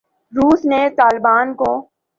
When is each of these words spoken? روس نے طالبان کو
روس 0.33 0.65
نے 0.65 0.81
طالبان 0.97 1.53
کو 1.53 1.71